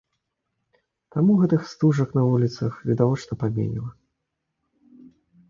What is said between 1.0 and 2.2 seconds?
Таму гэтых стужак